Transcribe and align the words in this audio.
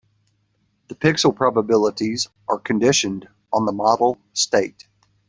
The 0.87 0.95
pixel 0.95 1.35
probabilities 1.35 2.27
are 2.49 2.57
conditioned 2.57 3.27
on 3.53 3.67
the 3.67 3.71
model 3.71 4.17
state. 4.33 4.87